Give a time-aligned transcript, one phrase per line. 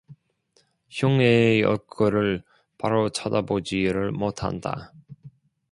[0.89, 2.41] 형의 얼굴을
[2.79, 4.91] 바로 쳐다보지를 못한다.